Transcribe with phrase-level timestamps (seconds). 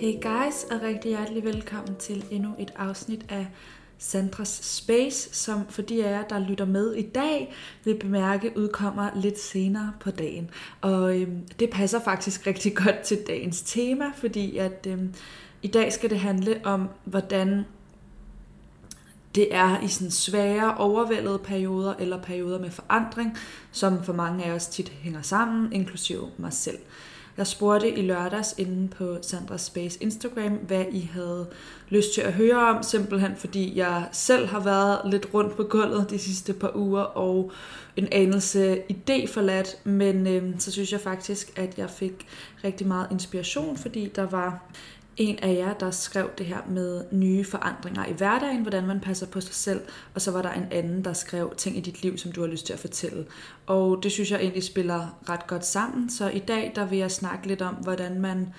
[0.00, 3.46] Hey guys, og rigtig hjertelig velkommen til endnu et afsnit af
[3.98, 7.54] Sandras Space, som for de af jer, der lytter med i dag,
[7.84, 10.50] vil bemærke udkommer lidt senere på dagen.
[10.80, 15.14] Og øhm, det passer faktisk rigtig godt til dagens tema, fordi at øhm,
[15.62, 17.64] i dag skal det handle om, hvordan
[19.34, 23.38] det er i sådan svære, overvældede perioder eller perioder med forandring,
[23.72, 26.78] som for mange af os tit hænger sammen, inklusive mig selv.
[27.38, 31.46] Jeg spurgte i lørdags inde på Sandra Space Instagram, hvad I havde
[31.88, 36.10] lyst til at høre om, simpelthen fordi jeg selv har været lidt rundt på gulvet
[36.10, 37.52] de sidste par uger, og
[37.96, 42.26] en anelse idé forladt, men øh, så synes jeg faktisk, at jeg fik
[42.64, 44.62] rigtig meget inspiration, fordi der var
[45.18, 49.26] en af jer, der skrev det her med nye forandringer i hverdagen, hvordan man passer
[49.26, 49.80] på sig selv,
[50.14, 52.48] og så var der en anden, der skrev ting i dit liv, som du har
[52.48, 53.26] lyst til at fortælle.
[53.66, 57.10] Og det synes jeg egentlig spiller ret godt sammen, så i dag der vil jeg
[57.10, 58.54] snakke lidt om, hvordan man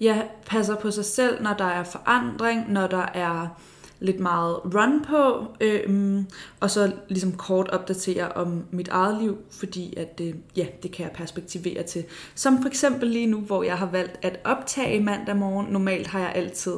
[0.00, 3.60] ja, passer på sig selv, når der er forandring, når der er
[4.00, 6.26] lidt meget run på, øhm,
[6.60, 11.04] og så ligesom kort opdatere om mit eget liv, fordi at, øh, ja, det kan
[11.04, 12.04] jeg perspektivere til.
[12.34, 15.66] Som for eksempel lige nu, hvor jeg har valgt at optage mandag morgen.
[15.72, 16.74] Normalt har jeg altid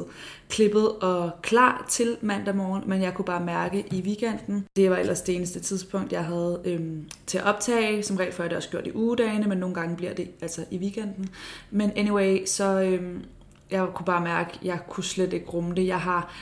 [0.49, 4.97] klippet og klar til mandag morgen, men jeg kunne bare mærke i weekenden, det var
[4.97, 8.03] ellers det eneste tidspunkt, jeg havde øhm, til at optage.
[8.03, 10.65] Som regel får jeg det også gjort i ugedagene, men nogle gange bliver det altså
[10.71, 11.29] i weekenden.
[11.71, 13.23] Men anyway, så øhm,
[13.71, 15.87] jeg kunne bare mærke, at jeg kunne slet ikke rumme det.
[15.87, 16.33] Jeg har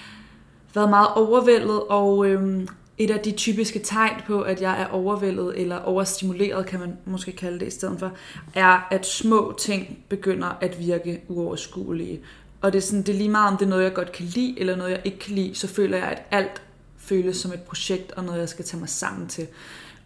[0.75, 5.61] været meget overvældet, og øhm, et af de typiske tegn på, at jeg er overvældet
[5.61, 8.11] eller overstimuleret, kan man måske kalde det i stedet for,
[8.53, 12.19] er, at små ting begynder at virke uoverskuelige.
[12.61, 14.25] Og det er, sådan, det er lige meget, om det er noget, jeg godt kan
[14.25, 16.61] lide, eller noget, jeg ikke kan lide, så føler jeg, at alt
[16.97, 19.47] føles som et projekt, og noget, jeg skal tage mig sammen til.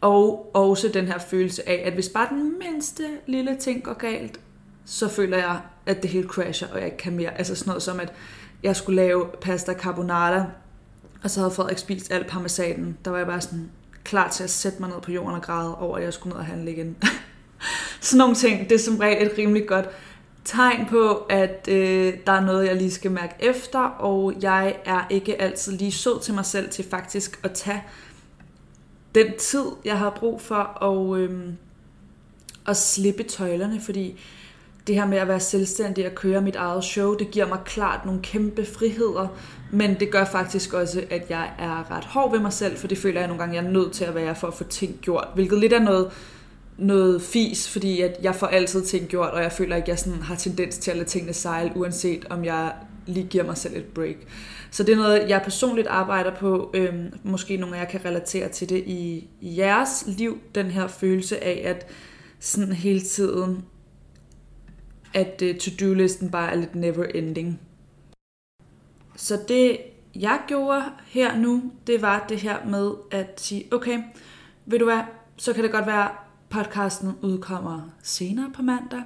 [0.02, 4.40] Og også den her følelse af, at hvis bare den mindste lille ting går galt,
[4.86, 7.38] så føler jeg, at det hele crasher, og jeg ikke kan mere.
[7.38, 8.14] Altså sådan noget som, at
[8.64, 10.46] jeg skulle lave pasta carbonara,
[11.24, 12.98] og så havde Frederik spist al parmesanen.
[13.06, 13.70] Der var jeg bare sådan
[14.04, 16.40] klar til at sætte mig ned på jorden og græde over, at jeg skulle ned
[16.40, 16.98] og handle igen.
[18.02, 19.90] sådan nogle ting, det er som regel et rimelig godt
[20.46, 25.08] tegn på, at øh, der er noget, jeg lige skal mærke efter, og jeg er
[25.10, 27.84] ikke altid lige sød til mig selv til faktisk at tage
[29.16, 31.54] den tid, jeg har brug for og øh,
[32.68, 34.20] at slippe tøjlerne, fordi
[34.88, 38.06] det her med at være selvstændig og køre mit eget show, det giver mig klart
[38.06, 39.28] nogle kæmpe friheder,
[39.72, 42.98] men det gør faktisk også, at jeg er ret hård ved mig selv, for det
[42.98, 45.28] føler jeg nogle gange, jeg er nødt til at være for at få ting gjort,
[45.36, 46.12] hvilket lidt er noget,
[46.78, 50.00] noget fis, fordi at jeg får altid ting gjort, og jeg føler ikke, at jeg
[50.00, 52.74] sådan har tendens til at lade tingene sejle, uanset om jeg
[53.06, 54.16] lige giver mig selv et break.
[54.72, 56.72] Så det er noget, jeg personligt arbejder på.
[56.74, 60.88] Øhm, måske nogle af jer kan relatere til det i, i jeres liv, den her
[60.88, 61.88] følelse af, at
[62.40, 63.64] sådan hele tiden
[65.16, 67.60] at uh, to-do-listen bare er lidt never ending.
[69.16, 69.78] Så det,
[70.16, 74.04] jeg gjorde her nu, det var det her med at sige, okay,
[74.66, 75.02] ved du hvad,
[75.38, 76.10] så kan det godt være,
[76.50, 79.04] podcasten udkommer senere på mandag.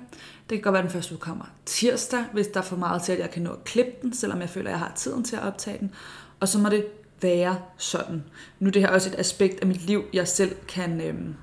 [0.50, 3.12] Det kan godt være, at den første udkommer tirsdag, hvis der er for meget til,
[3.12, 5.36] at jeg kan nå at klippe den, selvom jeg føler, at jeg har tiden til
[5.36, 5.92] at optage den.
[6.40, 6.86] Og så må det
[7.22, 8.24] være sådan.
[8.60, 11.36] Nu er det her også et aspekt af mit liv, jeg selv kan, øhm,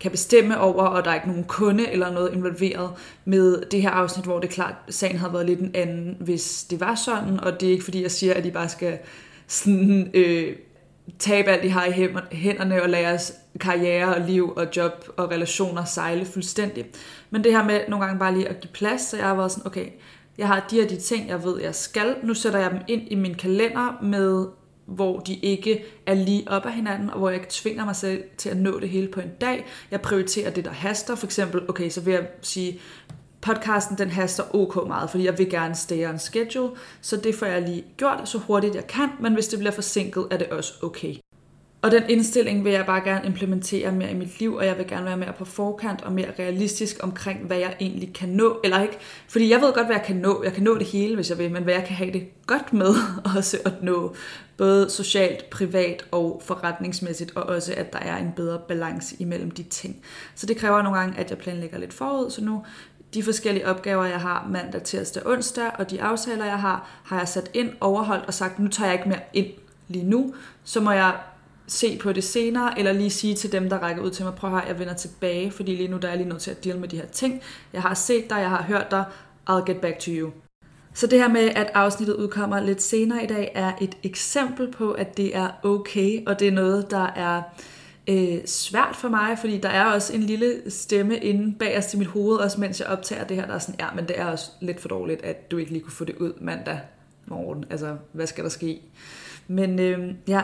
[0.00, 2.90] kan bestemme over, og der er ikke nogen kunde eller noget involveret
[3.24, 6.64] med det her afsnit, hvor det er klart, sagen havde været lidt en anden, hvis
[6.64, 8.98] det var sådan, og det er ikke fordi, jeg siger, at de bare skal
[9.46, 10.56] sådan, øh,
[11.18, 11.92] tabe alt, de har i
[12.32, 16.86] hænderne og lade jeres karriere og liv og job og relationer sejle fuldstændig.
[17.30, 19.52] Men det her med nogle gange bare lige at give plads, så jeg har været
[19.52, 19.86] sådan, okay,
[20.38, 22.16] jeg har de her de ting, jeg ved, jeg skal.
[22.22, 24.46] Nu sætter jeg dem ind i min kalender med
[24.86, 28.24] hvor de ikke er lige op af hinanden, og hvor jeg ikke tvinger mig selv
[28.36, 29.66] til at nå det hele på en dag.
[29.90, 31.14] Jeg prioriterer det, der haster.
[31.14, 32.80] For eksempel, okay, så vil jeg sige,
[33.40, 36.70] podcasten den haster ok meget, fordi jeg vil gerne stay on schedule,
[37.00, 40.26] så det får jeg lige gjort så hurtigt jeg kan, men hvis det bliver forsinket,
[40.30, 41.14] er det også okay.
[41.86, 44.86] Og den indstilling vil jeg bare gerne implementere mere i mit liv, og jeg vil
[44.86, 48.82] gerne være mere på forkant og mere realistisk omkring, hvad jeg egentlig kan nå, eller
[48.82, 48.98] ikke.
[49.28, 50.42] Fordi jeg ved godt, hvad jeg kan nå.
[50.44, 52.72] Jeg kan nå det hele, hvis jeg vil, men hvad jeg kan have det godt
[52.72, 52.94] med
[53.36, 54.14] også at nå.
[54.56, 59.62] Både socialt, privat og forretningsmæssigt, og også at der er en bedre balance imellem de
[59.62, 59.96] ting.
[60.34, 62.62] Så det kræver nogle gange, at jeg planlægger lidt forud, så nu
[63.14, 67.28] de forskellige opgaver, jeg har mandag, tirsdag, onsdag, og de aftaler, jeg har, har jeg
[67.28, 69.48] sat ind, overholdt og sagt, nu tager jeg ikke mere ind
[69.88, 70.34] lige nu,
[70.64, 71.14] så må jeg
[71.66, 74.50] se på det senere, eller lige sige til dem, der rækker ud til mig, prøv
[74.50, 76.64] at høre, jeg vender tilbage, fordi lige nu der er jeg lige nødt til at
[76.64, 77.42] deal med de her ting.
[77.72, 79.04] Jeg har set dig, jeg har hørt dig,
[79.50, 80.30] I'll get back to you.
[80.94, 84.92] Så det her med, at afsnittet udkommer lidt senere i dag, er et eksempel på,
[84.92, 87.42] at det er okay, og det er noget, der er
[88.08, 92.06] øh, svært for mig, fordi der er også en lille stemme inde bagerst i mit
[92.06, 94.50] hoved, også mens jeg optager det her, der er sådan, ja, men det er også
[94.60, 96.80] lidt for dårligt, at du ikke lige kunne få det ud mandag
[97.26, 97.64] morgen.
[97.70, 98.80] Altså, hvad skal der ske?
[99.48, 100.42] Men øh, ja,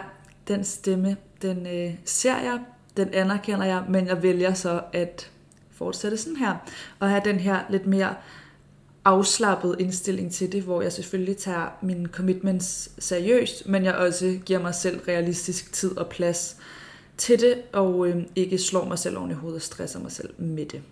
[0.48, 2.60] den stemme, den øh, ser jeg,
[2.96, 5.30] den anerkender jeg, men jeg vælger så at
[5.70, 6.56] fortsætte sådan her,
[6.98, 8.14] og have den her lidt mere
[9.04, 14.60] afslappet indstilling til det, hvor jeg selvfølgelig tager mine commitments seriøst, men jeg også giver
[14.60, 16.56] mig selv realistisk tid og plads
[17.16, 20.30] til det, og øh, ikke slår mig selv oven i hovedet og stresser mig selv
[20.38, 20.82] med det.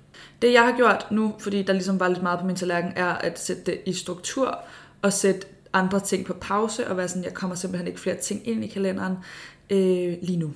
[0.42, 3.14] Det jeg har gjort nu, fordi der ligesom var lidt meget på min tallerken, er
[3.14, 4.58] at sætte det i struktur
[5.02, 8.48] og sætte andre ting på pause og være sådan, jeg kommer simpelthen ikke flere ting
[8.48, 9.16] ind i kalenderen
[9.70, 10.52] øh, lige nu.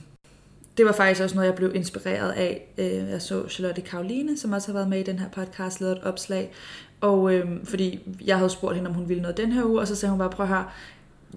[0.77, 2.75] Det var faktisk også noget, jeg blev inspireret af.
[2.79, 5.97] Øh, jeg så Charlotte Karoline, som også har været med i den her podcast, lavet
[5.97, 6.53] et opslag.
[7.01, 9.89] Og øh, fordi jeg havde spurgt hende, om hun ville noget den her uge, og
[9.89, 10.65] så sagde hun bare, prøv at høre,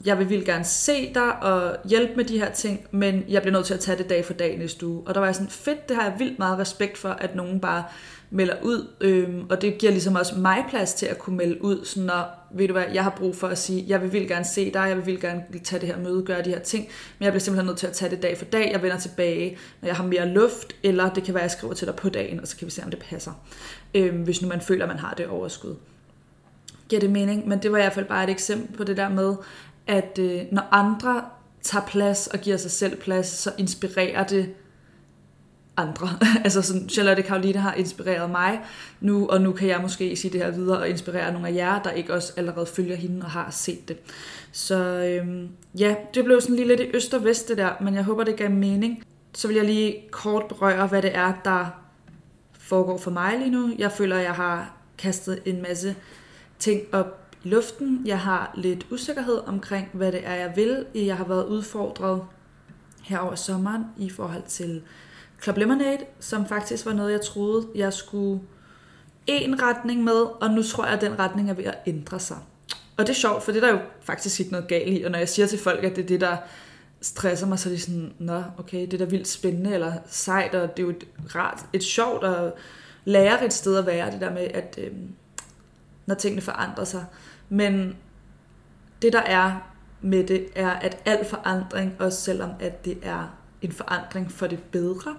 [0.06, 3.54] jeg vil vildt gerne se dig og hjælpe med de her ting, men jeg bliver
[3.54, 5.02] nødt til at tage det dag for dag næste uge.
[5.06, 7.60] Og der var jeg sådan, fedt, det har jeg vildt meget respekt for, at nogen
[7.60, 7.84] bare
[8.30, 11.86] melder ud, øhm, og det giver ligesom også mig plads til at kunne melde ud,
[11.86, 14.46] sådan når, ved du hvad, jeg har brug for at sige, jeg vil vildt gerne
[14.46, 16.88] se dig, jeg vil vildt gerne tage det her møde, gøre de her ting,
[17.20, 19.58] men jeg bliver simpelthen nødt til at tage det dag for dag, jeg vender tilbage,
[19.82, 22.10] når jeg har mere luft, eller det kan være, at jeg skriver til dig på
[22.10, 23.32] dagen, og så kan vi se, om det passer,
[23.94, 25.76] øhm, hvis nu man føler, at man har det overskud.
[26.90, 27.48] Giver det mening?
[27.48, 29.36] Men det var i hvert fald bare et eksempel på det der med,
[29.88, 31.24] at øh, når andre
[31.62, 34.54] tager plads og giver sig selv plads, så inspirerer det
[35.78, 36.10] andre.
[36.46, 38.62] altså sådan, Charlotte Karoline har inspireret mig
[39.02, 41.82] nu, og nu kan jeg måske sige det her videre og inspirere nogle af jer,
[41.82, 43.98] der ikke også allerede følger hende og har set det.
[44.52, 47.96] Så øhm, ja, det blev sådan lige lidt i øst og vest det der, men
[47.96, 49.04] jeg håber, det gav mening.
[49.34, 51.66] Så vil jeg lige kort berøre, hvad det er, der
[52.60, 53.72] foregår for mig lige nu.
[53.78, 55.96] Jeg føler, jeg har kastet en masse
[56.60, 58.02] ting op i luften.
[58.06, 60.86] Jeg har lidt usikkerhed omkring, hvad det er, jeg vil.
[60.96, 62.22] Jeg har været udfordret
[63.04, 64.82] her over sommeren i forhold til
[65.42, 68.42] Club Lemonade, som faktisk var noget, jeg troede, jeg skulle
[69.28, 72.38] en retning med, og nu tror jeg, at den retning er ved at ændre sig.
[72.98, 75.12] Og det er sjovt, for det er der jo faktisk ikke noget galt i, og
[75.12, 76.38] når jeg siger til folk, at det er det, der
[77.02, 80.56] stresser mig, så er de sådan, nå, okay, det er da vildt spændende, eller sejt,
[80.56, 81.06] og det er jo et
[81.36, 82.58] rart, et sjovt og
[83.06, 84.92] lærerigt sted at være, det der med, at øh,
[86.06, 87.06] når tingene forandrer sig.
[87.50, 87.98] Men
[89.02, 93.72] det, der er med det, er, at al forandring, også selvom at det er en
[93.72, 95.16] forandring for det bedre,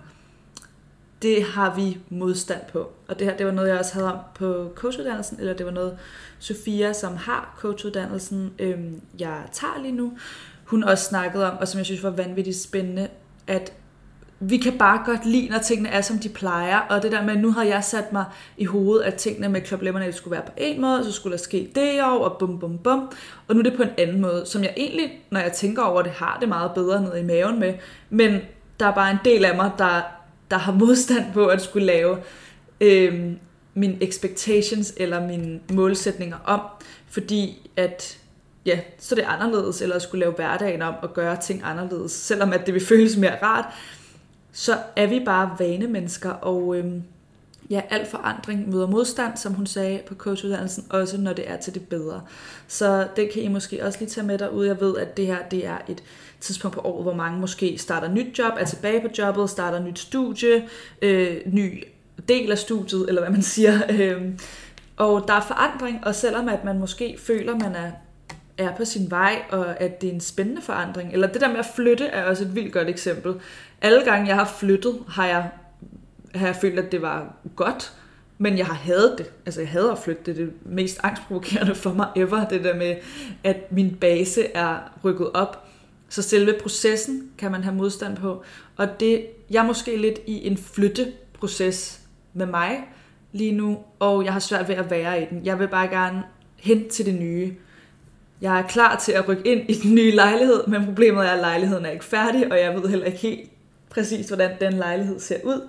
[1.23, 2.93] det har vi modstand på.
[3.09, 5.73] Og det her, det var noget, jeg også havde om på coachuddannelsen, eller det var
[5.73, 5.99] noget,
[6.39, 10.19] Sofia, som har coachuddannelsen, øhm, jeg tager lige nu,
[10.65, 13.09] hun også snakkede om, og som jeg synes var vanvittigt spændende,
[13.47, 13.73] at
[14.41, 16.79] vi kan bare godt lide, når tingene er, som de plejer.
[16.79, 18.25] Og det der med, at nu har jeg sat mig
[18.57, 21.43] i hovedet, at tingene med Club Lemonade skulle være på en måde, så skulle der
[21.43, 23.13] ske det år, og bum bum bum.
[23.49, 26.03] Og nu er det på en anden måde, som jeg egentlig, når jeg tænker over
[26.03, 27.75] det, har det meget bedre nede i maven med.
[28.11, 28.41] Men
[28.81, 30.01] der er bare en del af mig, der,
[30.51, 32.19] der har modstand på at skulle lave
[32.81, 33.33] øh,
[33.75, 36.61] mine expectations eller mine målsætninger om.
[37.09, 38.19] Fordi at
[38.67, 42.13] ja, så det er anderledes, eller at skulle lave hverdagen om og gøre ting anderledes,
[42.13, 43.65] selvom at det vil føles mere rart,
[44.53, 47.03] så er vi bare vanemennesker, og øhm,
[47.71, 51.75] ja, al forandring møder modstand, som hun sagde på coachuddannelsen, også når det er til
[51.75, 52.23] det bedre.
[52.69, 54.69] Så det kan I måske også lige tage med derude.
[54.69, 56.03] Jeg ved, at det her det er et
[56.41, 59.99] tidspunkt på året, hvor mange måske starter nyt job, er tilbage på jobbet, starter nyt
[59.99, 60.69] studie,
[61.03, 61.85] øh, ny
[62.29, 63.81] del af studiet, eller hvad man siger.
[63.91, 64.23] Øh,
[64.97, 67.91] og der er forandring, og selvom at man måske føler, man er
[68.59, 71.13] er på sin vej, og at det er en spændende forandring.
[71.13, 73.35] Eller det der med at flytte er også et vildt godt eksempel.
[73.83, 75.51] Alle gange jeg har flyttet, har jeg,
[76.35, 77.93] har jeg følt, at det var godt,
[78.39, 79.31] men jeg har hadet det.
[79.47, 80.23] Altså jeg hader at flytte.
[80.27, 82.97] Det er det mest angstprovokerende for mig ever, det der med,
[83.45, 85.65] at min base er rykket op.
[86.09, 88.43] Så selve processen kan man have modstand på.
[88.77, 92.01] Og det, jeg er måske lidt i en flytteproces
[92.33, 92.85] med mig
[93.33, 95.45] lige nu, og jeg har svært ved at være i den.
[95.45, 96.23] Jeg vil bare gerne
[96.57, 97.55] hen til det nye.
[98.41, 101.39] Jeg er klar til at rykke ind i den nye lejlighed, men problemet er, at
[101.39, 103.51] lejligheden er ikke færdig, og jeg ved heller ikke helt
[103.91, 105.69] præcis, hvordan den lejlighed ser ud.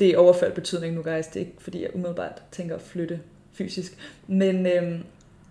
[0.00, 1.26] Det er overført betydning nu, guys.
[1.26, 3.20] Det er ikke, fordi jeg umiddelbart tænker at flytte
[3.52, 3.92] fysisk.
[4.26, 4.98] Men øhm,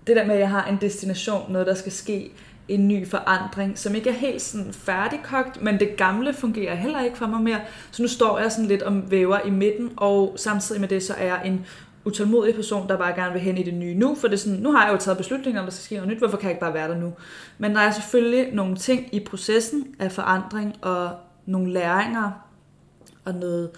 [0.08, 2.32] det der med, at jeg har en destination, noget der skal ske,
[2.68, 7.18] en ny forandring, som ikke er helt sådan færdigkogt, men det gamle fungerer heller ikke
[7.18, 7.60] for mig mere.
[7.92, 11.14] Så nu står jeg sådan lidt om væver i midten, og samtidig med det, så
[11.14, 11.66] er jeg en
[12.06, 14.60] utålmodig person, der bare gerne vil hen i det nye nu, for det er sådan,
[14.60, 16.52] nu har jeg jo taget beslutninger om, der skal ske noget nyt, hvorfor kan jeg
[16.52, 17.14] ikke bare være der nu?
[17.58, 21.10] Men der er selvfølgelig nogle ting i processen af forandring, og
[21.46, 22.32] nogle læringer,
[23.26, 23.70] og noget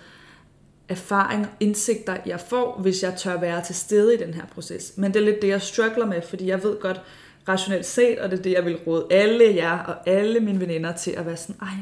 [0.89, 4.93] erfaring og indsigter, jeg får, hvis jeg tør være til stede i den her proces.
[4.97, 7.01] Men det er lidt det, jeg struggler med, fordi jeg ved godt,
[7.47, 10.91] rationelt set, og det er det, jeg vil råde alle jer og alle mine veninder
[10.91, 11.77] til at være sådan, ej,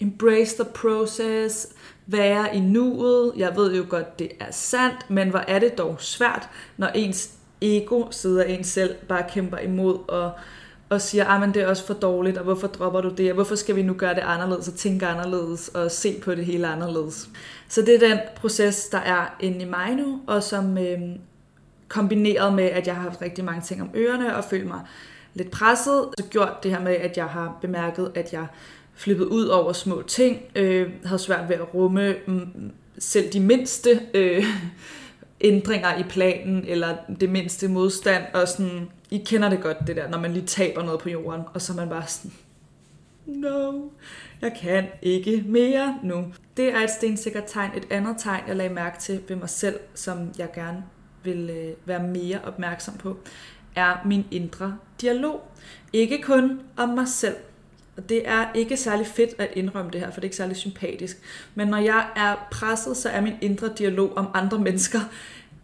[0.00, 1.68] embrace the process,
[2.12, 3.32] være i nuet.
[3.36, 7.30] Jeg ved jo godt, det er sandt, men hvor er det dog svært, når ens
[7.60, 10.32] ego sidder en selv bare kæmper imod og,
[10.88, 13.34] og siger, ah, at det er også for dårligt, og hvorfor dropper du det, og
[13.34, 16.66] hvorfor skal vi nu gøre det anderledes, og tænke anderledes, og se på det hele
[16.66, 17.28] anderledes.
[17.68, 20.98] Så det er den proces, der er inde i mig nu, og som øh,
[21.88, 24.80] kombineret med, at jeg har haft rigtig mange ting om ørerne, og følt mig
[25.34, 28.46] lidt presset, så gjort det her med, at jeg har bemærket, at jeg
[29.00, 34.00] flippet ud over små ting, øh, havde svært ved at rumme mm, selv de mindste
[34.14, 34.44] øh,
[35.40, 40.08] ændringer i planen, eller det mindste modstand, og sådan, I kender det godt, det der,
[40.08, 42.32] når man lige taber noget på jorden, og så er man bare sådan,
[43.26, 43.72] no,
[44.40, 46.24] jeg kan ikke mere nu.
[46.56, 47.70] Det er et stensikkert tegn.
[47.76, 50.84] Et andet tegn, jeg lagde mærke til ved mig selv, som jeg gerne
[51.22, 53.16] vil øh, være mere opmærksom på,
[53.76, 55.42] er min indre dialog.
[55.92, 57.36] Ikke kun om mig selv,
[58.00, 60.56] og det er ikke særlig fedt at indrømme det her, for det er ikke særlig
[60.56, 61.18] sympatisk.
[61.54, 65.00] Men når jeg er presset, så er min indre dialog om andre mennesker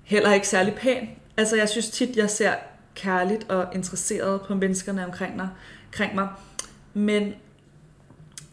[0.03, 1.09] heller ikke særlig pæn.
[1.37, 2.53] Altså jeg synes tit, jeg ser
[2.95, 5.49] kærligt og interesseret på menneskerne omkring mig.
[5.87, 6.29] Omkring mig.
[6.95, 7.35] Men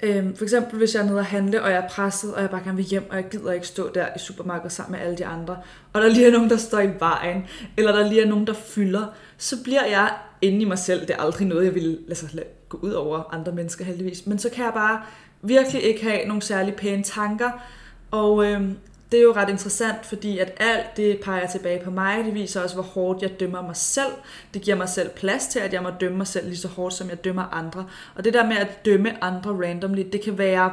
[0.04, 2.50] øhm, for eksempel hvis jeg er nede og handle, og jeg er presset, og jeg
[2.50, 5.18] bare gerne vil hjem, og jeg gider ikke stå der i supermarkedet sammen med alle
[5.18, 5.58] de andre,
[5.94, 7.46] og der lige er nogen, der står i vejen,
[7.78, 9.06] eller der lige er nogen, der fylder,
[9.38, 10.13] så bliver jeg
[10.44, 11.02] inde i mig selv.
[11.02, 14.26] Det er aldrig noget, jeg vil altså, lade gå ud over andre mennesker heldigvis.
[14.26, 15.02] Men så kan jeg bare
[15.42, 17.52] virkelig ikke have nogle særlig pæne tanker.
[18.12, 18.62] Og øh,
[19.12, 22.26] det er jo ret interessant, fordi at alt det peger tilbage på mig.
[22.26, 24.12] Det viser også, hvor hårdt jeg dømmer mig selv.
[24.54, 26.94] Det giver mig selv plads til, at jeg må dømme mig selv lige så hårdt,
[26.94, 27.86] som jeg dømmer andre.
[28.16, 30.72] Og det der med at dømme andre randomly, det kan være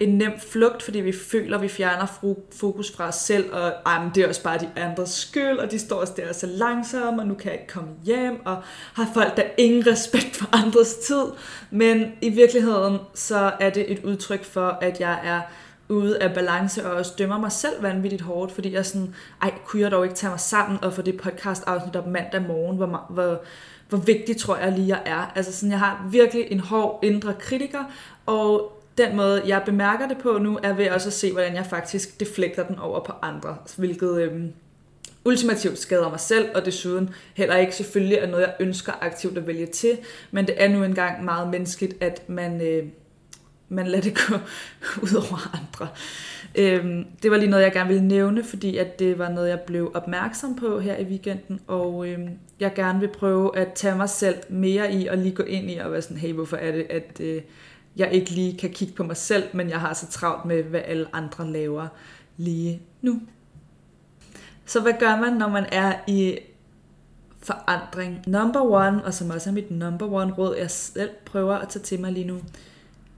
[0.00, 2.06] en nem flugt, fordi vi føler, at vi fjerner
[2.52, 5.70] fokus fra os selv, og ej, men det er også bare de andres skyld, og
[5.70, 8.56] de står også der så langsomt, og nu kan jeg ikke komme hjem, og
[8.94, 11.24] har folk der ingen respekt for andres tid.
[11.70, 15.40] Men i virkeligheden, så er det et udtryk for, at jeg er
[15.88, 19.82] ude af balance, og også dømmer mig selv vanvittigt hårdt, fordi jeg sådan, ej, kunne
[19.82, 23.06] jeg dog ikke tage mig sammen og få det podcast afsnit op mandag morgen, hvor,
[23.10, 23.40] hvor,
[23.88, 25.32] hvor vigtig tror jeg lige jeg er.
[25.34, 27.84] Altså sådan, jeg har virkelig en hård indre kritiker,
[28.26, 31.66] og den måde, jeg bemærker det på nu, er ved også at se, hvordan jeg
[31.66, 34.52] faktisk deflekter den over på andre, hvilket øhm,
[35.24, 39.46] ultimativt skader mig selv, og desuden heller ikke selvfølgelig er noget, jeg ønsker aktivt at
[39.46, 39.98] vælge til,
[40.30, 42.84] men det er nu engang meget menneskeligt, at man, øh,
[43.68, 44.34] man lader det gå
[45.04, 45.88] ud over andre.
[46.54, 49.60] Øhm, det var lige noget, jeg gerne ville nævne, fordi at det var noget, jeg
[49.60, 52.28] blev opmærksom på her i weekenden, og øhm,
[52.60, 55.76] jeg gerne vil prøve at tage mig selv mere i, og lige gå ind i
[55.76, 57.20] og være sådan, hey, hvorfor er det, at...
[57.20, 57.42] Øh,
[57.96, 60.80] jeg ikke lige kan kigge på mig selv, men jeg har så travlt med, hvad
[60.84, 61.88] alle andre laver
[62.36, 63.20] lige nu.
[64.66, 66.38] Så hvad gør man, når man er i
[67.38, 68.22] forandring?
[68.26, 71.82] Number one, og som også er mit number one råd, jeg selv prøver at tage
[71.82, 72.40] til mig lige nu,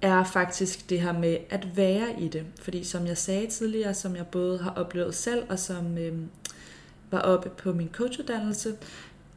[0.03, 2.47] er faktisk det her med at være i det.
[2.61, 6.19] Fordi som jeg sagde tidligere, som jeg både har oplevet selv, og som øh,
[7.11, 8.77] var oppe på min coachuddannelse,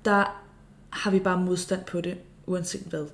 [0.05, 0.41] der
[0.89, 3.05] har vi bare modstand på det, uanset hvad.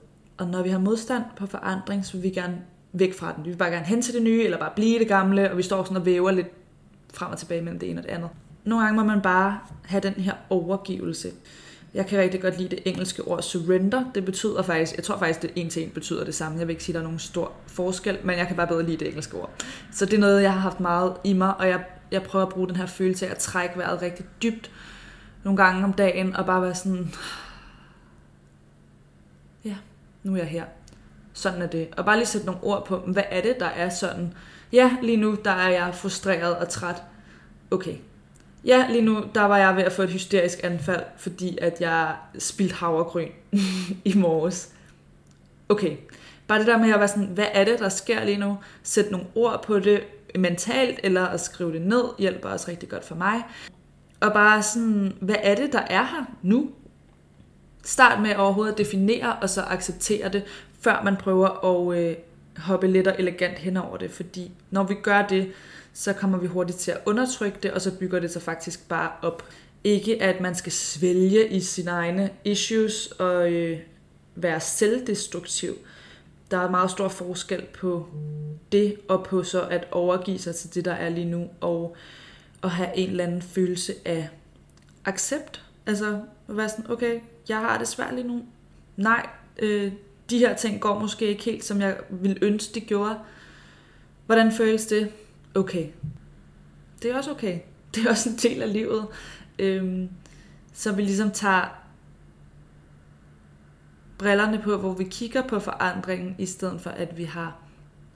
[0.42, 2.58] Og når vi har modstand på forandring, så vil vi gerne
[2.94, 3.46] væk fra den.
[3.46, 5.64] Vi vil bare gerne hen til det nye, eller bare blive det gamle, og vi
[5.64, 6.48] står sådan og væver lidt
[7.14, 8.30] frem og tilbage mellem det ene og det andet.
[8.64, 11.32] Nogle gange må man bare have den her overgivelse.
[11.94, 14.04] Jeg kan rigtig godt lide det engelske ord surrender.
[14.16, 16.60] Det betyder faktisk, jeg tror faktisk, det en til en betyder det samme.
[16.60, 18.84] Jeg vil ikke sige, at der er nogen stor forskel, men jeg kan bare bedre
[18.84, 19.50] lide det engelske ord.
[19.92, 22.52] Så det er noget, jeg har haft meget i mig, og jeg, jeg prøver at
[22.54, 24.72] bruge den her følelse af at trække vejret rigtig dybt
[25.44, 27.14] nogle gange om dagen, og bare være sådan,
[29.66, 29.76] ja,
[30.24, 30.64] nu er jeg her.
[31.34, 31.88] Sådan er det.
[31.98, 34.34] Og bare lige sætte nogle ord på, hvad er det, der er sådan?
[34.74, 37.04] Ja, lige nu, der er jeg frustreret og træt.
[37.72, 37.96] Okay.
[38.66, 42.16] Ja, lige nu, der var jeg ved at få et hysterisk anfald, fordi at jeg
[42.40, 43.30] spildte havregryn
[44.06, 44.70] i morges.
[45.70, 45.98] Okay.
[46.48, 48.58] Bare det der med at være sådan, hvad er det, der sker lige nu?
[48.84, 50.04] Sæt nogle ord på det
[50.36, 53.44] mentalt, eller at skrive det ned, hjælper også rigtig godt for mig.
[54.20, 56.70] Og bare sådan, hvad er det, der er her nu?
[57.84, 60.44] Start med overhovedet at definere og så acceptere det,
[60.80, 62.16] før man prøver at øh,
[62.58, 65.52] hoppe lidt og elegant hen over det, fordi når vi gør det,
[65.94, 69.12] så kommer vi hurtigt til at undertrykke det, og så bygger det sig faktisk bare
[69.22, 69.44] op.
[69.84, 73.80] Ikke at man skal svælge i sine egne issues og øh,
[74.36, 75.78] være selvdestruktiv.
[76.52, 78.08] Der er meget stor forskel på
[78.72, 81.96] det, og på så at overgive sig til det, der er lige nu, og
[82.64, 84.30] at have en eller anden følelse af
[85.06, 85.64] accept.
[85.86, 86.20] Altså
[86.50, 87.20] at være sådan, okay,
[87.50, 88.46] jeg har det svært lige nu.
[88.98, 89.30] Nej,
[89.60, 89.92] øh,
[90.30, 93.20] de her ting går måske ikke helt, som jeg ville ønske, det gjorde.
[94.26, 95.12] Hvordan føles det?
[95.56, 95.88] Okay.
[97.02, 97.60] Det er også okay.
[97.96, 99.08] Det er også en del af livet.
[99.60, 100.10] Øhm,
[100.74, 101.82] så vi ligesom tager
[104.18, 107.58] brillerne på, hvor vi kigger på forandringen, i stedet for at vi har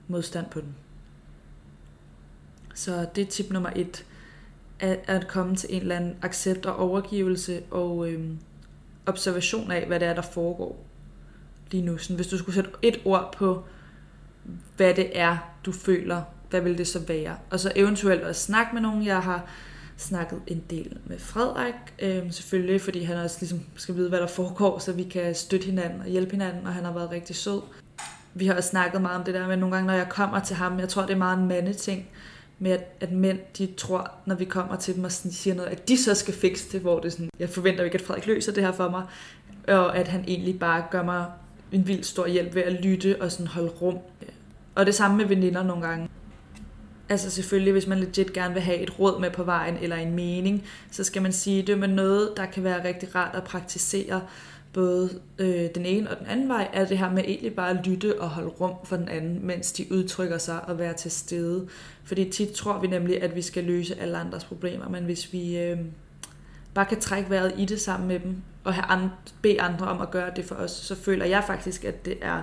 [0.07, 0.75] modstand på den.
[2.73, 4.05] Så det er tip nummer et,
[4.79, 8.39] at, at komme til en eller anden accept og overgivelse og øhm,
[9.05, 10.85] observation af, hvad det er, der foregår
[11.71, 11.97] lige nu.
[11.97, 13.63] Sådan, hvis du skulle sætte et ord på,
[14.77, 17.37] hvad det er, du føler, hvad vil det så være?
[17.49, 19.05] Og så eventuelt at snakke med nogen.
[19.05, 19.45] Jeg har
[19.97, 24.27] snakket en del med Frederik, øhm, selvfølgelig, fordi han også ligesom skal vide, hvad der
[24.27, 27.61] foregår, så vi kan støtte hinanden og hjælpe hinanden, og han har været rigtig sød.
[28.33, 30.55] Vi har også snakket meget om det der med nogle gange, når jeg kommer til
[30.55, 32.07] ham, jeg tror, det er meget en mandeting,
[32.59, 35.69] med at, at mænd, de tror, når vi kommer til dem og sådan, siger noget,
[35.69, 38.27] at de så skal fikse det, hvor det er sådan, jeg forventer ikke, at Frederik
[38.27, 39.03] løser det her for mig,
[39.67, 41.25] og at han egentlig bare gør mig
[41.71, 43.97] en vild stor hjælp ved at lytte og sådan holde rum.
[44.75, 46.09] Og det samme med veninder nogle gange.
[47.09, 50.15] Altså selvfølgelig, hvis man legit gerne vil have et råd med på vejen, eller en
[50.15, 54.21] mening, så skal man sige det med noget, der kan være rigtig rart at praktisere,
[54.75, 57.87] både øh, den ene og den anden vej, er det her med egentlig bare at
[57.87, 61.67] lytte og holde rum for den anden, mens de udtrykker sig og være til stede.
[62.03, 65.57] Fordi tit tror vi nemlig, at vi skal løse alle andres problemer, men hvis vi
[65.57, 65.79] øh,
[66.73, 70.01] bare kan trække vejret i det sammen med dem, og have andre, bede andre om
[70.01, 72.41] at gøre det for os, så føler jeg faktisk, at det er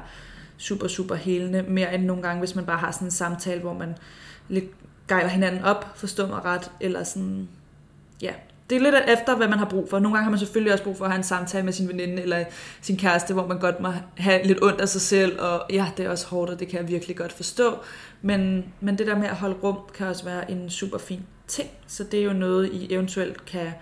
[0.56, 3.72] super, super helende, mere end nogle gange, hvis man bare har sådan en samtale, hvor
[3.72, 3.96] man
[4.48, 4.64] lidt
[5.08, 7.48] gejler hinanden op, forstår mig ret, eller sådan,
[8.22, 8.32] ja,
[8.72, 9.98] det er lidt efter, hvad man har brug for.
[9.98, 12.22] Nogle gange har man selvfølgelig også brug for at have en samtale med sin veninde
[12.22, 12.44] eller
[12.80, 16.06] sin kæreste, hvor man godt må have lidt ondt af sig selv, og ja, det
[16.06, 17.78] er også hårdt, og det kan jeg virkelig godt forstå.
[18.22, 21.70] Men, men det der med at holde rum, kan også være en super fin ting.
[21.86, 23.72] Så det er jo noget, I eventuelt kan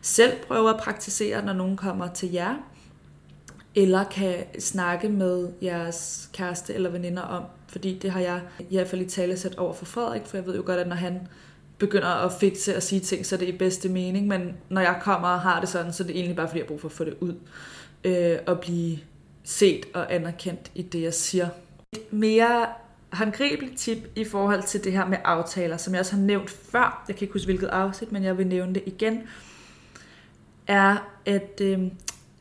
[0.00, 2.54] selv prøve at praktisere, når nogen kommer til jer,
[3.74, 8.88] eller kan snakke med jeres kæreste eller veninder om, fordi det har jeg i hvert
[8.88, 11.20] fald i tale sat over for Frederik, for jeg ved jo godt, at når han
[11.82, 14.98] begynder at fikse og sige ting, så det er i bedste mening, men når jeg
[15.02, 16.88] kommer og har det sådan, så er det egentlig bare, fordi jeg har brug for
[16.88, 17.34] at få det ud,
[18.04, 18.98] øh, og blive
[19.44, 21.48] set og anerkendt i det, jeg siger.
[21.92, 22.66] Et mere
[23.12, 27.04] håndgribeligt tip i forhold til det her med aftaler, som jeg også har nævnt før,
[27.08, 29.22] jeg kan ikke huske hvilket afsnit, men jeg vil nævne det igen,
[30.66, 31.80] er at øh,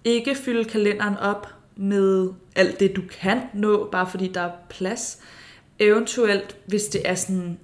[0.03, 5.19] ikke fylde kalenderen op med alt det, du kan nå, bare fordi der er plads.
[5.79, 7.57] Eventuelt, hvis det er sådan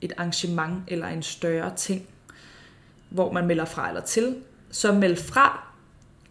[0.00, 2.06] et arrangement eller en større ting,
[3.08, 4.36] hvor man melder fra eller til,
[4.70, 5.68] så meld fra,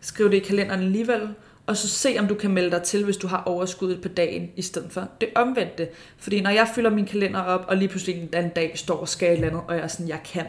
[0.02, 1.30] skriv det i kalenderen alligevel,
[1.70, 4.52] og så se, om du kan melde dig til, hvis du har overskuddet på dagen,
[4.56, 5.88] i stedet for det omvendte.
[6.18, 9.10] Fordi når jeg fylder min kalender op, og lige pludselig en anden dag står og
[9.10, 10.46] skal et eller andet, og jeg er sådan, jeg kan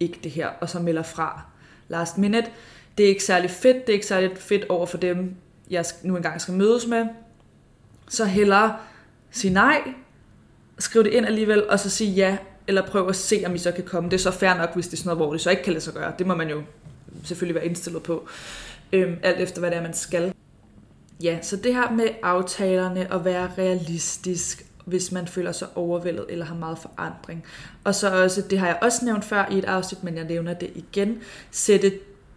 [0.00, 1.42] ikke det her, og så melder fra
[1.88, 2.50] last minute,
[2.98, 5.34] det er ikke særlig fedt, det er ikke særlig fedt over for dem,
[5.70, 7.06] jeg nu engang skal mødes med.
[8.08, 8.76] Så hellere
[9.30, 9.82] sige nej,
[10.78, 12.36] skriv det ind alligevel, og så sige ja,
[12.68, 14.10] eller prøv at se, om I så kan komme.
[14.10, 15.72] Det er så fair nok, hvis det er sådan noget, hvor det så ikke kan
[15.72, 16.12] lade sig gøre.
[16.18, 16.62] Det må man jo
[17.24, 18.28] selvfølgelig være indstillet på,
[18.92, 20.34] øhm, alt efter hvad det er, man skal.
[21.22, 26.44] Ja, så det her med aftalerne og være realistisk, hvis man føler sig overvældet eller
[26.44, 27.44] har meget forandring.
[27.84, 30.54] Og så også, det har jeg også nævnt før i et afsnit, men jeg nævner
[30.54, 31.18] det igen,
[31.50, 31.92] sætte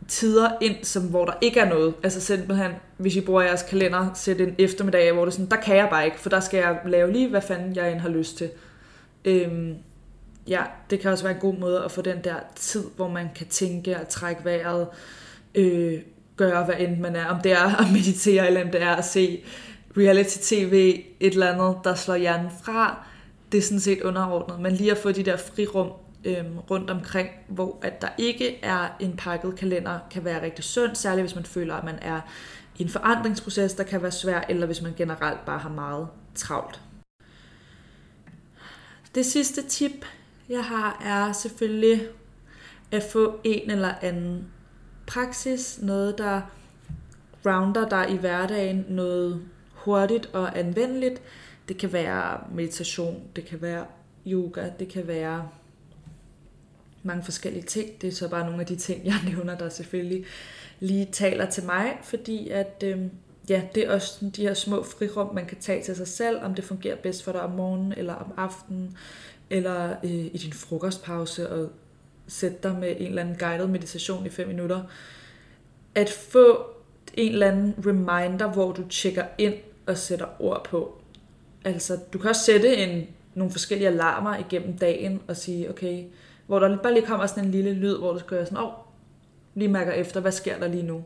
[0.08, 1.94] tider ind, som, hvor der ikke er noget.
[2.04, 5.62] Altså simpelthen, hvis I bruger jeres kalender, sæt en eftermiddag, hvor det er sådan, der
[5.62, 8.10] kan jeg bare ikke, for der skal jeg lave lige, hvad fanden jeg end har
[8.10, 8.50] lyst til.
[9.26, 9.76] Øhm,
[10.48, 13.30] ja, det kan også være en god måde at få den der tid, hvor man
[13.36, 14.88] kan tænke og trække vejret,
[15.56, 16.02] øh,
[16.38, 17.26] gøre hvad end man er.
[17.26, 19.44] Om det er at meditere, eller om det er at se
[19.98, 23.06] reality-tv, et eller andet, der slår hjernen fra,
[23.52, 24.60] det er sådan set underordnet.
[24.60, 25.92] Men lige at få de der frirum
[26.26, 30.98] øh, rundt omkring, hvor at der ikke er en pakket kalender, kan være rigtig sundt,
[30.98, 32.22] særligt hvis man føler, at man er
[32.78, 36.82] i en forandringsproces, der kan være svær, eller hvis man generelt bare har meget travlt.
[39.16, 40.06] Det sidste tip,
[40.50, 42.02] jeg har, er selvfølgelig
[42.92, 44.48] at få en eller anden
[45.08, 46.42] praksis, noget der
[47.46, 49.42] rounder dig i hverdagen, noget
[49.74, 51.22] hurtigt og anvendeligt.
[51.68, 53.86] Det kan være meditation, det kan være
[54.28, 55.50] yoga, det kan være
[57.04, 58.02] mange forskellige ting.
[58.02, 60.26] Det er så bare nogle af de ting, jeg nævner, der selvfølgelig
[60.80, 63.02] lige taler til mig, fordi at øh,
[63.50, 66.56] ja, det er også de her små frirum, man kan tage til sig selv, om
[66.56, 68.98] det fungerer bedst for dig om morgenen eller om aftenen,
[69.50, 71.70] eller øh, i din frokostpause, og
[72.28, 74.84] sætte dig med en eller anden guided meditation i 5 minutter.
[75.96, 76.66] At få
[77.14, 79.56] en eller anden reminder, hvor du tjekker ind
[79.86, 81.02] og sætter ord på.
[81.66, 86.04] Altså, du kan også sætte en, nogle forskellige alarmer igennem dagen og sige, okay,
[86.48, 88.64] hvor der bare lige kommer sådan en lille lyd, hvor du skal gøre sådan, åh,
[88.66, 88.74] oh,
[89.56, 91.04] lige mærker efter, hvad sker der lige nu?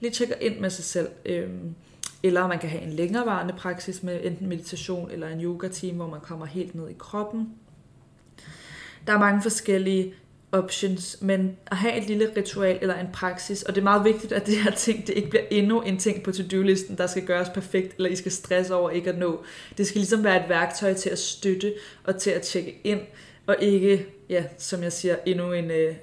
[0.00, 1.08] Lige tjekker ind med sig selv.
[1.24, 1.74] Øhm,
[2.22, 6.20] eller man kan have en længerevarende praksis med enten meditation eller en yoga-team, hvor man
[6.20, 7.54] kommer helt ned i kroppen.
[9.06, 10.14] Der er mange forskellige
[10.52, 14.32] options, men at have et lille ritual eller en praksis, og det er meget vigtigt,
[14.32, 17.48] at det her ting, det ikke bliver endnu en ting på to-do-listen, der skal gøres
[17.48, 19.44] perfekt, eller I skal stresse over ikke at nå.
[19.78, 23.00] Det skal ligesom være et værktøj til at støtte og til at tjekke ind,
[23.46, 25.94] og ikke, ja, som jeg siger, endnu en, øh,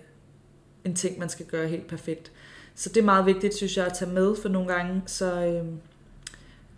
[0.86, 2.32] en ting, man skal gøre helt perfekt.
[2.76, 5.66] Så det er meget vigtigt, synes jeg, at tage med, for nogle gange, så øh,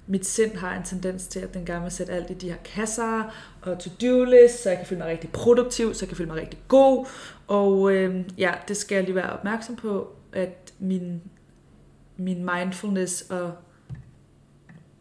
[0.07, 2.57] mit sind har en tendens til, at den gerne vil sætte alt i de her
[2.65, 6.41] kasser og to-do-list, så jeg kan føle mig rigtig produktiv, så jeg kan føle mig
[6.41, 7.07] rigtig god.
[7.47, 11.21] Og øh, ja, det skal jeg lige være opmærksom på, at min,
[12.17, 13.53] min mindfulness og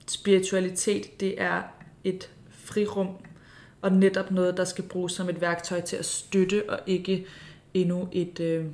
[0.07, 1.63] spiritualitet, det er
[2.05, 3.09] et frirum,
[3.83, 7.27] og netop noget, der skal bruges som et værktøj til at støtte, og ikke
[7.75, 8.65] endnu et, øh,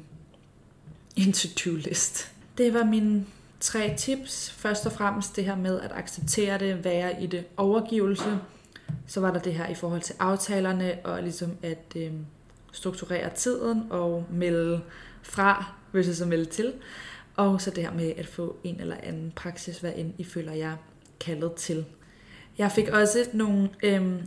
[1.16, 2.32] en to-do-list.
[2.58, 3.26] Det var min
[3.60, 4.50] tre tips.
[4.50, 8.38] Først og fremmest det her med at acceptere det, være i det overgivelse.
[9.06, 12.12] Så var der det her i forhold til aftalerne, og ligesom at øh,
[12.72, 14.80] strukturere tiden og melde
[15.22, 16.72] fra, versus så melde til.
[17.36, 20.52] Og så det her med at få en eller anden praksis, hvad end I føler
[20.52, 20.76] jer
[21.20, 21.84] kaldet til.
[22.58, 24.22] Jeg fik også nogle øh,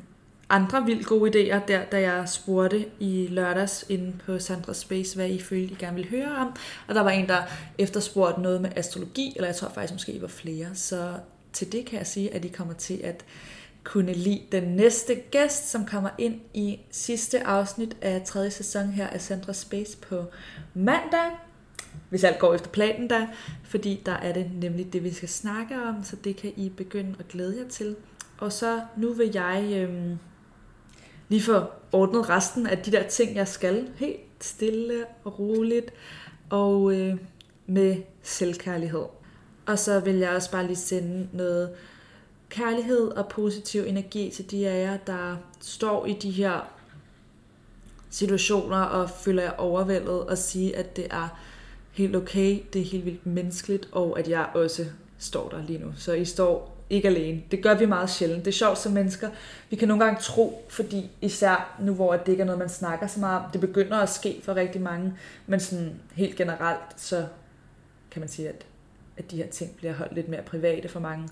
[0.49, 5.29] andre vildt gode idéer, der, da jeg spurgte i lørdags inde på Sandra Space, hvad
[5.29, 6.55] I følte, I gerne ville høre om.
[6.87, 7.41] Og der var en, der
[7.77, 10.67] efterspurgte noget med astrologi, eller jeg tror faktisk måske, I var flere.
[10.73, 11.13] Så
[11.53, 13.25] til det kan jeg sige, at I kommer til at
[13.83, 19.07] kunne lide den næste gæst, som kommer ind i sidste afsnit af tredje sæson her
[19.07, 20.25] af Sandra Space på
[20.73, 21.31] mandag.
[22.09, 23.27] Hvis alt går efter planen da,
[23.63, 27.15] fordi der er det nemlig det, vi skal snakke om, så det kan I begynde
[27.19, 27.95] at glæde jer til.
[28.37, 30.17] Og så nu vil jeg Øh,
[31.33, 33.89] lige får ordnet resten af de der ting, jeg skal.
[33.95, 35.93] Helt stille og roligt
[36.49, 37.15] og øh,
[37.67, 39.05] med selvkærlighed.
[39.65, 41.69] Og så vil jeg også bare lige sende noget
[42.49, 46.67] kærlighed og positiv energi til de af jer, der står i de her
[48.09, 51.39] situationer og føler jer overvældet og sige, at det er
[51.91, 54.85] helt okay, det er helt vildt menneskeligt, og at jeg også
[55.17, 55.93] står der lige nu.
[55.97, 57.41] Så I står ikke alene.
[57.51, 58.45] Det gør vi meget sjældent.
[58.45, 59.29] Det er sjovt som mennesker.
[59.69, 63.07] Vi kan nogle gange tro, fordi især nu, hvor det ikke er noget, man snakker
[63.07, 65.13] så meget om, det begynder at ske for rigtig mange,
[65.47, 67.25] men sådan helt generelt, så
[68.11, 68.65] kan man sige, at,
[69.17, 71.29] at de her ting bliver holdt lidt mere private for mange.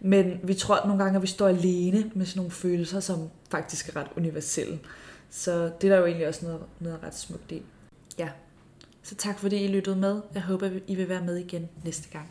[0.00, 3.88] Men vi tror nogle gange, at vi står alene med sådan nogle følelser, som faktisk
[3.88, 4.78] er ret universelle.
[5.30, 7.62] Så det er der jo egentlig også noget, noget ret smukt i.
[8.18, 8.28] Ja.
[9.02, 10.20] Så tak fordi I lyttede med.
[10.34, 12.30] Jeg håber, I vil være med igen næste gang.